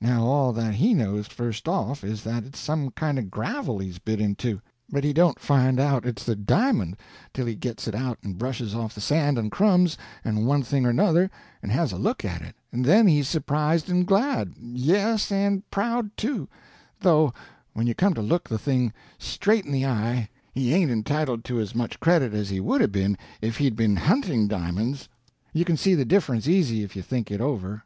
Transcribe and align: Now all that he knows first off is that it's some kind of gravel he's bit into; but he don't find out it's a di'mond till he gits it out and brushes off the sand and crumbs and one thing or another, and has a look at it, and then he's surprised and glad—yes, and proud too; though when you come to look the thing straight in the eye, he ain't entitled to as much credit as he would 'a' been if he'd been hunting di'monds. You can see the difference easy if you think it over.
Now 0.00 0.24
all 0.24 0.54
that 0.54 0.72
he 0.76 0.94
knows 0.94 1.26
first 1.26 1.68
off 1.68 2.02
is 2.02 2.22
that 2.24 2.42
it's 2.44 2.58
some 2.58 2.90
kind 2.92 3.18
of 3.18 3.30
gravel 3.30 3.78
he's 3.80 3.98
bit 3.98 4.18
into; 4.18 4.62
but 4.88 5.04
he 5.04 5.12
don't 5.12 5.38
find 5.38 5.78
out 5.78 6.06
it's 6.06 6.26
a 6.26 6.34
di'mond 6.34 6.96
till 7.34 7.44
he 7.44 7.54
gits 7.54 7.86
it 7.86 7.94
out 7.94 8.16
and 8.22 8.38
brushes 8.38 8.74
off 8.74 8.94
the 8.94 9.02
sand 9.02 9.36
and 9.36 9.52
crumbs 9.52 9.98
and 10.24 10.46
one 10.46 10.62
thing 10.62 10.86
or 10.86 10.88
another, 10.88 11.30
and 11.62 11.70
has 11.70 11.92
a 11.92 11.98
look 11.98 12.24
at 12.24 12.40
it, 12.40 12.54
and 12.72 12.82
then 12.86 13.06
he's 13.06 13.28
surprised 13.28 13.90
and 13.90 14.06
glad—yes, 14.06 15.30
and 15.30 15.70
proud 15.70 16.16
too; 16.16 16.48
though 17.00 17.34
when 17.74 17.86
you 17.86 17.94
come 17.94 18.14
to 18.14 18.22
look 18.22 18.48
the 18.48 18.58
thing 18.58 18.90
straight 19.18 19.66
in 19.66 19.72
the 19.72 19.84
eye, 19.84 20.30
he 20.54 20.72
ain't 20.72 20.90
entitled 20.90 21.44
to 21.44 21.60
as 21.60 21.74
much 21.74 22.00
credit 22.00 22.32
as 22.32 22.48
he 22.48 22.58
would 22.58 22.80
'a' 22.80 22.88
been 22.88 23.18
if 23.42 23.58
he'd 23.58 23.76
been 23.76 23.96
hunting 23.96 24.48
di'monds. 24.48 25.08
You 25.52 25.66
can 25.66 25.76
see 25.76 25.94
the 25.94 26.06
difference 26.06 26.48
easy 26.48 26.84
if 26.84 26.96
you 26.96 27.02
think 27.02 27.30
it 27.30 27.42
over. 27.42 27.84